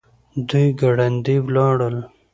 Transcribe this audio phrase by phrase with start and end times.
[0.47, 1.97] دوی ګړندي ولاړل.